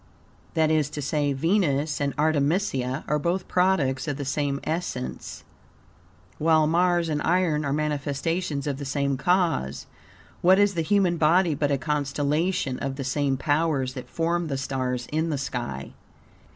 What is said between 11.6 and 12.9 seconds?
a constellation